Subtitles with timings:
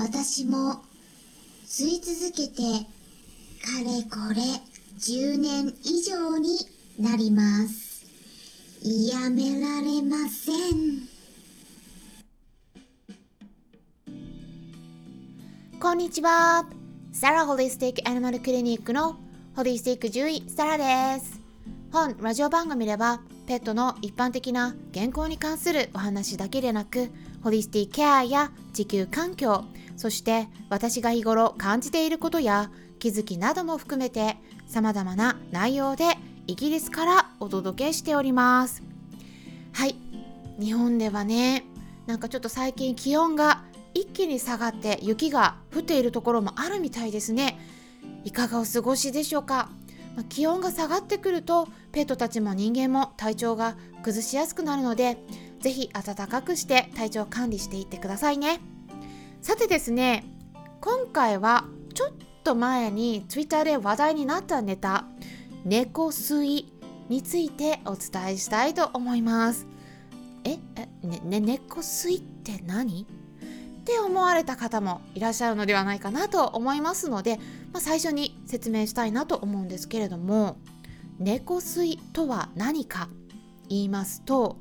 [0.00, 0.84] 私も
[1.66, 2.62] 吸い続けて
[3.60, 4.40] かれこれ
[5.00, 6.56] 10年以上に
[7.00, 8.06] なります。
[8.84, 11.08] やめられません。
[15.80, 16.64] こんにちは。
[17.12, 19.16] サラホリスティックアニマルクリニックの
[19.56, 21.40] ホリスティック獣医サラです。
[21.90, 27.08] 本ラジオ番組ではペットの一般的な健康に関するお話だけでなく
[27.42, 29.64] ホリスティケアや地球環境
[29.98, 36.16] そして私が日頃感じていることや気づきなども含めて様々な内容で
[36.46, 38.82] イギリスからお届けしております。
[39.72, 39.96] はい。
[40.58, 41.64] 日本ではね
[42.06, 47.58] なんかちょっと最近気温が一気に下がって雪が降っているところもあるみたいですね。
[48.24, 49.68] いかがお過ごしでしょうか？
[50.28, 55.18] 気温が下がってくるとペットたちも人間も体調が崩しやすくなるので
[55.60, 58.60] 是非暖かくして体調管理していってくださいね。
[59.40, 60.24] さてですね
[60.80, 62.12] 今回はちょっ
[62.44, 65.04] と前に Twitter で話題になったネタ
[65.64, 66.72] 猫吸い
[67.08, 69.66] についてお伝えしたいと思います。
[70.44, 73.02] ええ、ねね、猫吸いって何？
[73.02, 73.06] っ
[73.84, 77.38] て思われた方もいらっしゃるのではないかなと思いますので、
[77.72, 80.58] まあ、最初に説明したいなと思うんですけれども
[81.18, 83.08] 猫吸いとは何か？
[83.70, 84.58] 言いますと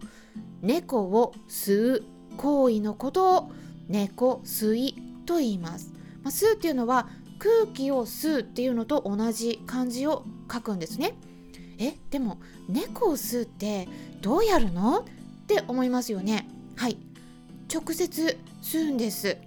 [0.62, 2.04] 猫を吸う
[2.38, 3.52] 行為のことを
[3.88, 5.94] 猫吸と言います、
[6.24, 11.14] まあ、吸っていうのは空気を吸うっていうのと同じ漢字を書くんですね。
[11.80, 13.88] えでも猫を吸うって
[14.22, 15.02] どうやるの？
[15.02, 15.04] っ
[15.46, 16.48] て思いますよね。
[16.76, 16.98] はい。
[17.72, 19.38] 直接吸うんです、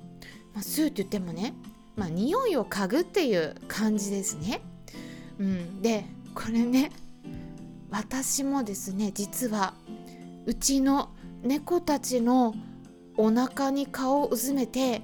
[0.55, 1.55] まあ、吸うって言ってもね
[1.97, 4.63] まあ匂いを嗅ぐっていう感じですね。
[5.39, 5.83] うん。
[5.83, 6.93] でこれね
[7.91, 9.75] 私もですね実は
[10.47, 11.11] うちの
[11.43, 12.55] 猫たちの
[13.21, 15.03] お腹に顔をうずめて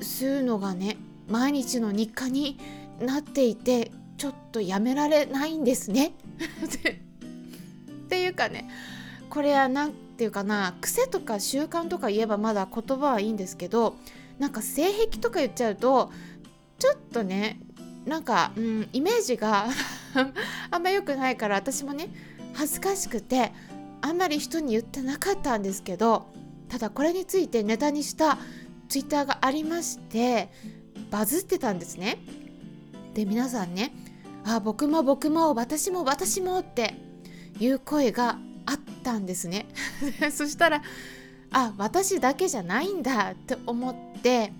[0.00, 0.96] 吸うのがね
[1.28, 2.58] 毎日の日課に
[3.00, 6.12] なっていてちょっとやめられないんですね。
[8.06, 8.68] っていうかね
[9.30, 13.96] これは何て言うかな癖とか習慣とか言えばまだ言葉はいいんですけど
[14.38, 16.10] なんか性癖とか言っちゃうと
[16.78, 17.60] ちょっとね
[18.06, 19.68] なんか、うん、イメージが
[20.70, 22.08] あんま良くないから私もね
[22.54, 23.52] 恥ずかしくて
[24.00, 26.26] あんまり人に言ってなかったんですけど
[26.68, 28.38] ただこれについてネタにした
[28.88, 30.48] ツイッターがありまして
[31.10, 32.18] バズってたんですね。
[33.14, 33.92] で皆さんね
[34.44, 36.94] 「あ僕も僕も私も私も」って
[37.58, 39.66] いう声があったんですね。
[40.32, 40.82] そしたら
[41.50, 44.52] あ私だけじゃないんだって思って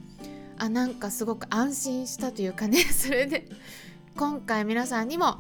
[0.58, 3.48] あなんかすごく安心したというかね それで
[4.16, 5.38] 今回皆さんにも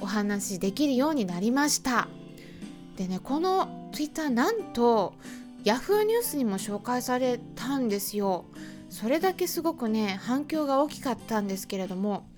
[0.00, 2.08] お話できるようになりました
[2.96, 5.14] でねこの Twitter なんと
[5.64, 8.46] Yahoo ニュースにも紹介されたんですよ。
[8.90, 12.28] それだけすごくね反響が大きかったんですけれども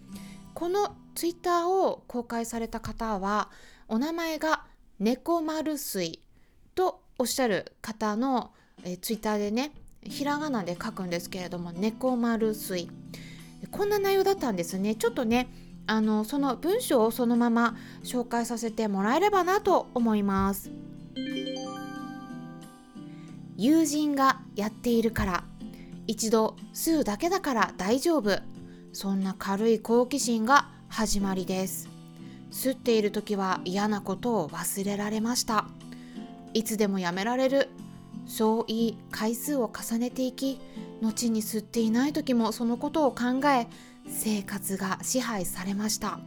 [0.54, 3.50] この Twitter を公開された方は
[3.88, 4.64] お名前が
[5.00, 6.20] 猫丸水
[6.76, 8.52] とおっしゃる方の
[8.84, 12.88] え Twitter でねひらがなで書くんですけれども猫丸水。
[13.70, 14.94] こんな内容だったんですね。
[14.94, 15.48] ちょっとね
[15.86, 20.70] あのその文章をそのまま紹介させてもらえればなと思います。
[23.56, 25.44] 友人がやっているから。
[26.06, 28.38] 一度吸うだけだから大丈夫。
[28.92, 31.88] そんな軽い好奇心が始まりです。
[32.50, 35.66] 吸っている時は嫌なことを忘れられました。
[36.52, 37.68] いつでもやめられる。
[38.26, 40.58] そう言い回数を重ねていき
[41.02, 43.66] 後に吸っていない時もそのことを考え
[44.08, 46.20] 生活が支配されました。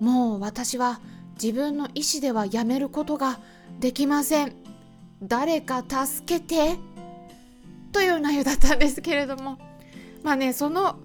[0.00, 1.00] もう私は
[1.40, 3.40] 自分の意思ではやめることが
[3.80, 4.65] できません。
[5.22, 6.76] 誰か助けて。
[7.92, 9.58] という内容だったんですけれども。
[10.22, 10.98] まあねその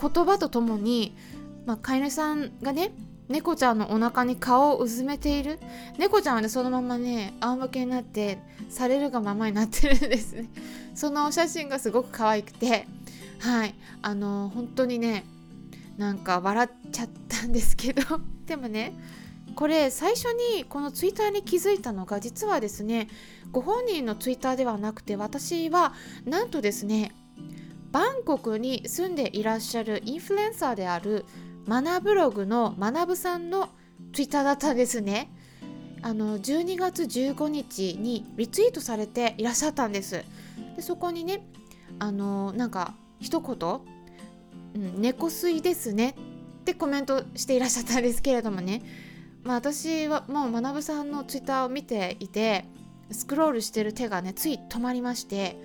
[0.00, 1.16] 言葉とともに、
[1.64, 2.92] まあ、飼い主さんがね
[3.28, 5.58] 猫ちゃんのお腹に顔をうずめている。
[5.98, 8.38] 猫ちゃんはねそのままね仰向けになって
[8.68, 10.48] されるがままになってるんですね。
[10.94, 12.86] そのお写真がすごく可愛くて。
[13.40, 13.74] はい。
[14.02, 15.24] あの本当にね
[15.98, 18.02] なんか笑っちゃったんですけど。
[18.46, 18.92] でもね
[19.56, 23.08] これ最初にこのツイッターに気づいたのが実はですね
[23.50, 25.94] ご本人のツイッターではなくて私は
[26.26, 27.12] なんとですね
[27.90, 31.24] バンコクに住んでいらっしゃるインフルエンサーである
[31.64, 33.70] マナブログのマナブさんの
[34.12, 35.32] ツイッターだったんですね。
[36.02, 40.22] あの12月15日にリツイートされていらっしゃったんです。
[40.76, 41.44] でそこにね
[41.98, 43.80] あのなんか一言、
[44.74, 46.14] うん、猫吸いですね
[46.60, 48.82] ってコメントしていらっしゃったんですけれどもね、
[49.46, 52.64] まあ、私はもう学さんのツイッターを見ていて
[53.12, 55.56] スクロールしてる手がねつい止まりまして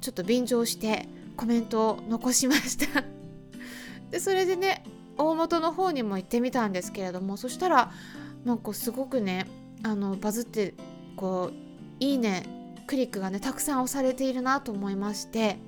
[0.00, 3.04] ちょっと便乗してコメントを残しました。
[4.10, 4.82] でそれでね
[5.16, 7.92] 大元の方にも行ってみたんですけれどもそしたら
[8.44, 9.46] なんかすごくね
[9.84, 10.74] あのバズって
[11.16, 12.42] こういいね
[12.88, 15.58] クリックがねたくさん押されているなと思いまして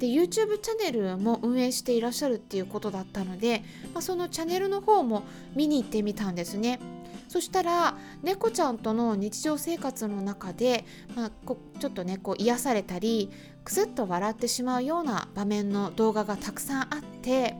[0.00, 3.62] で YouTube チャンネルも運営していらっしゃるっていうことだったので、
[3.92, 5.24] まあ、そのチャンネルの方も
[5.54, 6.80] 見に行ってみたんですね。
[7.28, 13.30] そしたら猫ちゃんとの日常生活の中で、まあ、こちょっとねこう癒されたり
[13.62, 17.54] くすっと笑ってしまうような場面の動画がたくさんあって、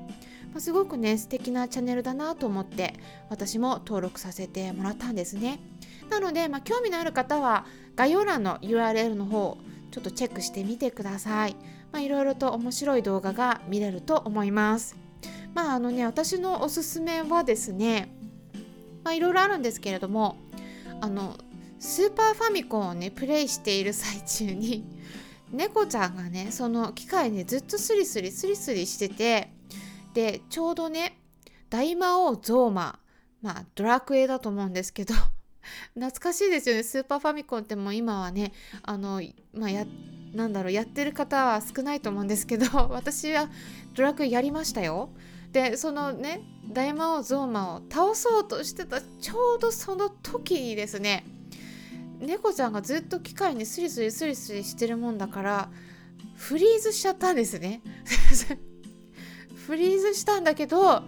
[0.52, 2.94] まあ、すごくね素敵なチャンネルだなと思って
[3.28, 5.60] 私も登録させてもらったんですね。
[6.08, 9.58] なので、まあ、興味のある方は概要欄の URL の方
[9.90, 11.56] ちょっとチェックしてみてください。
[11.92, 14.96] まあ、いろいろと面白い動画が見れると思います。
[15.54, 18.14] まああのね私のおすすめはですね
[19.04, 20.36] まあ、いろいろあるんですけれども
[21.00, 21.36] あの
[21.78, 24.84] スーパーファミコンをねプレイしている最中に
[25.50, 29.52] 猫ちゃんがねその機械にずっとスリスリスリスリしてて
[30.14, 31.18] でちょうどね
[31.70, 32.98] 大魔王ゾーマ
[33.40, 35.14] まあドラクエだと思うんですけど
[35.94, 38.52] 懐かしいですよねスーパーファミコンってもう今はね
[38.82, 39.22] あの
[39.52, 43.48] まあやってなんだろうやってる方は少ないと思うんですけど 私は
[43.94, 45.10] ドラクエやりましたよ。
[45.52, 51.24] でそのね大魔王ゾーマを倒そうとしてたちょうどその時にですね。
[52.20, 55.70] 猫ちゃんがずっと機械にスリスリスリスリしてるもんだから
[56.36, 57.80] フリーズしちゃったんですね。
[59.66, 61.02] フリーズしたんだけど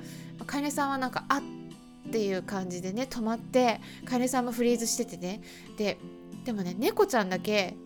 [0.47, 5.43] 飼い主さんはなんかあっていう感じでね止まって飼い主さんもフリーズしててね。
[5.77, 5.99] で
[6.45, 7.77] でもね猫ちゃんだけ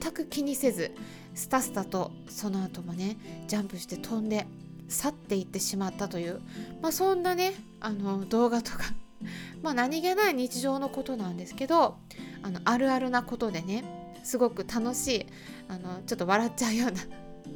[0.00, 0.94] 全く気にせず
[1.34, 3.16] スタスタとその後もね
[3.46, 4.46] ジャンプして飛んで
[4.88, 6.40] 去っていってしまったという、
[6.80, 8.78] まあ、そんなねあの動画とか
[9.62, 11.96] まあ何気ない日常のことなんですけど
[12.42, 13.84] あのあるあるなことでね
[14.22, 15.26] すごく楽しい
[15.68, 17.00] あのちょっと笑っちゃうような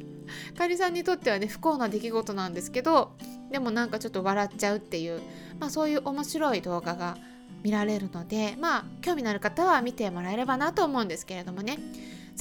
[0.57, 3.11] かりさんにとってはね不幸な出来事なんですけど
[3.51, 5.21] でもなんかちょっと笑っちゃうっていう、
[5.59, 7.17] まあ、そういう面白い動画が
[7.63, 11.77] 見られるのでまあ興味のある方は見てもらえればなと思うんですけれどもね。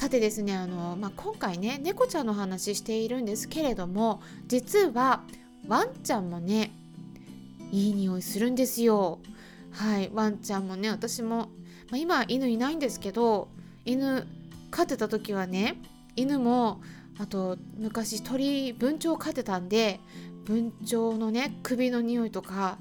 [0.00, 5.24] さてですねあの、まあ、今回ね猫ちゃんの話しているんですけれども実は
[5.68, 6.70] ワンちゃんもね
[7.70, 9.18] いい匂いするんですよ。
[9.72, 11.48] はいワンちゃんもね私も、ま
[11.92, 13.48] あ、今犬いないんですけど
[13.84, 14.26] 犬
[14.70, 15.76] 飼ってた時はね
[16.16, 16.80] 犬も
[17.18, 20.00] あと昔鳥文鳥飼ってたんで
[20.46, 22.78] 文鳥のね首の匂いとか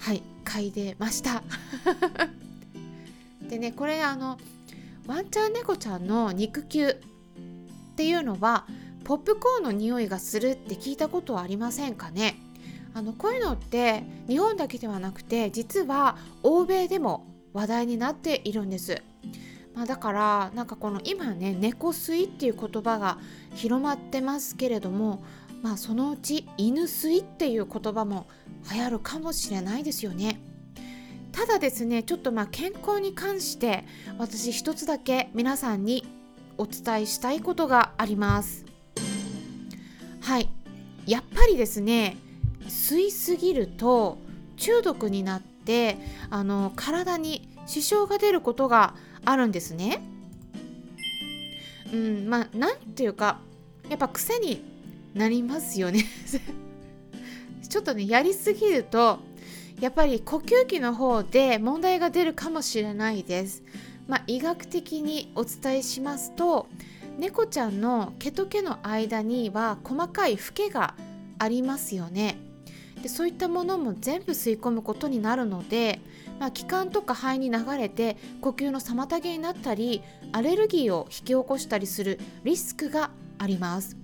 [0.00, 1.42] はい嗅いでました。
[3.48, 4.36] でねこれあの
[5.08, 6.94] ワンちゃん猫ちゃんの肉球っ
[7.96, 8.66] ていうのは
[9.04, 12.36] ポップコーンの匂いがするって聞いたことはありませんかね？
[12.92, 19.02] あのこういうのって日本だけではなくて実は欧米でも話題になっているんです。
[19.74, 23.16] まあ、だからなんかこの今ね猫吸いっていう言葉が
[23.54, 25.24] 広まってますけれども
[25.62, 28.26] まあそのうち犬吸いっていう言葉も
[28.70, 30.38] 流行るかもしれないですよね。
[31.38, 33.84] ただですねちょっとまあ健康に関して
[34.18, 36.04] 私一つだけ皆さんに
[36.56, 38.64] お伝えしたいことがあります。
[40.20, 40.48] はい。
[41.06, 42.16] やっぱりですね
[42.62, 44.18] 吸いすぎると
[44.56, 45.96] 中毒になって
[46.28, 50.02] あの体に支障が出ることがあるんですね。
[51.92, 53.38] うんまあなんていうか
[53.88, 54.64] やっぱ癖に
[55.14, 56.04] なりますよね。
[57.68, 59.20] ちょっとねやりすぎると
[59.80, 63.62] やっぱり呼吸器の方で問題が出るかもしれないです。
[64.08, 66.66] まあ、医学的にお伝えしますと
[67.18, 70.94] 猫ちゃんの毛と毛の間には細かいフケが
[71.38, 72.38] ありますよね。
[73.02, 76.00] でそういったものも全部吸い込むことになるので、
[76.40, 83.96] まあ、気管とか肺に流れて呼吸の妨げになったりアレルギーを引き起こしたりするリスクがあります。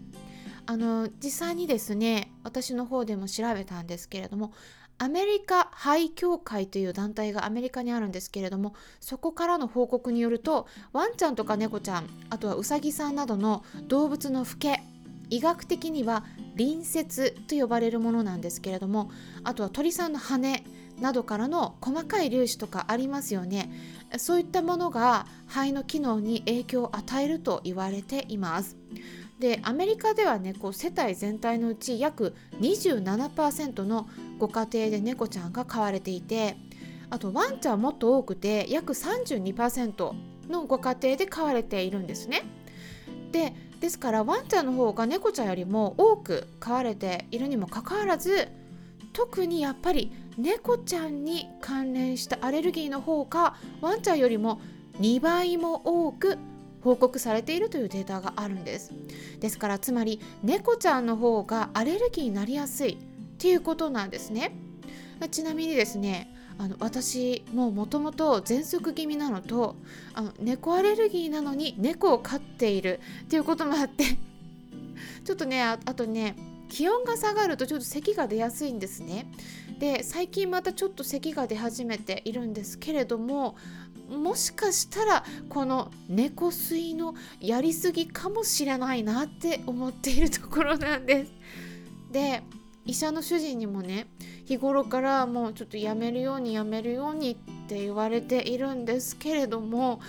[0.67, 4.53] あの実際にですね私の方でも調べたんですけれども
[4.99, 14.83] アメリカ肺協会という団体がアメリカにあるんですけれどもそこからの報告によるとワンちゃんとか猫ちゃんあとはウサギさんなどの動物のフケ
[15.31, 16.25] 医学的には
[16.57, 19.11] 隣接と呼ばれるものなんですけれども
[19.43, 20.63] あとは鳥さんの羽
[21.01, 23.71] などからの細かい粒子とかありますよね。
[24.17, 28.77] そういったものが肺の機能に影響を与えると言われています。
[29.41, 34.07] でアメリカではねこう世帯全体のうち約27%の
[34.39, 36.57] ご家庭で猫ちゃんが飼われていて
[37.11, 40.13] あとワンちゃんもっと多くて約32%
[40.49, 42.43] のご家庭で飼われているんですね。
[43.33, 48.49] でですからワンちゃんの方が猫ちゃんよりも多く飼われているにもかかわらず
[49.13, 54.61] 特にやっぱり猫ちゃんに関連したアレルギーの方がワンちゃんよりも
[55.01, 56.39] 2倍も多く
[56.83, 58.93] 報告されているというデータがあるんです
[59.41, 62.99] ですからつまり猫ちゃんの方がアレルギーになりやすい
[63.35, 64.53] っていうことなんですね。
[65.31, 69.77] ちなみにですねあの私ももともと喘息気味なのと
[70.13, 74.05] あの猫アレルギーなのに猫を飼っているっていうこともあって
[75.25, 76.37] ちょっとねあとね
[76.69, 79.31] 気温が下がるとちょっと咳が出やすいんですね。
[79.79, 83.57] で最近またちょっと咳が出始めているんですけれども
[84.09, 91.33] もしかしたらこの猫吸いのやりすぎかもしれないなって思っているところなんです。
[92.13, 92.43] で
[92.87, 94.07] 医者の主人にもね
[94.45, 97.37] 日頃からもうちょっとやめるようにやめるようにっ
[97.67, 100.01] て言われているんですけれども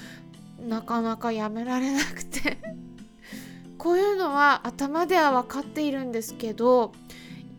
[0.60, 2.58] なかなかやめられなくて。
[3.78, 6.92] こういうのは頭では分かっているんですけど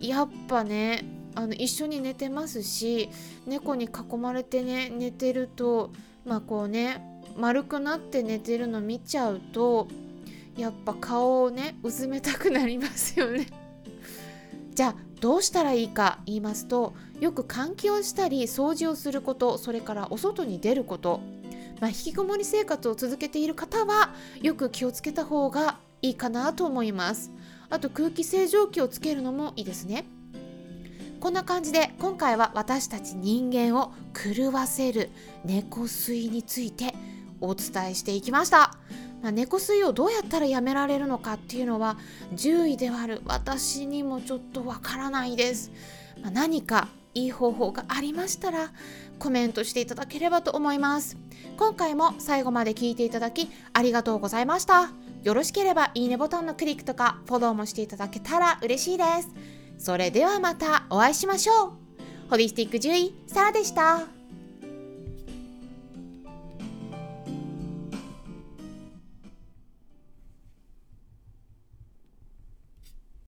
[0.01, 1.05] やっぱね
[1.37, 3.11] あの一緒に寝てますし
[3.47, 5.93] 猫に囲まれてね寝てると
[6.25, 9.87] まあこうね丸くなって寝てるの見ちゃうと
[10.57, 13.47] やっぱ顔をねうずめたくなりますよね。
[14.75, 21.21] じゃあどうしたらいいか言いますとよく換気をしたり掃除をすることそれからお外に出ること。
[21.81, 27.31] まあ、引きこもり生活を続けている方はよく気をつけた方がいいかなと思います。
[27.69, 30.07] あと空気清浄機をつけるのもいいですね。
[31.21, 35.11] こんな感じで今回は私たち人間を狂わせる
[35.45, 36.95] 猫吸いについて
[37.41, 38.77] お伝えしていきました、
[39.27, 41.97] まあ、猫吸いをどうやったらやめられるのかっていうのは
[42.41, 45.73] 獣医ではある私にもちょっとわからないです、
[46.23, 48.71] まあ、何かいい方法がありましたら
[49.19, 51.17] コメントしていただければと思います。
[51.57, 54.91] 今回も最後まで聞いていただきありがとうございました。
[55.25, 59.31] よろしければいいねボタンのクリックとかフォローもしていただけたら嬉しいです。
[59.79, 61.73] それではまたお会いしましょう。
[62.31, 64.16] ホリスティック獣医サラでした。